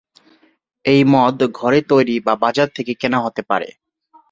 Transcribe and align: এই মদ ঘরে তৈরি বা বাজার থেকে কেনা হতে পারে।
এই 0.85 1.01
মদ 1.13 1.37
ঘরে 1.51 1.79
তৈরি 1.89 2.15
বা 2.19 2.33
বাজার 2.43 2.69
থেকে 2.75 2.93
কেনা 2.93 3.19
হতে 3.19 3.41
পারে। 3.41 3.69